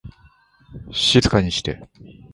[0.91, 1.87] 静かにして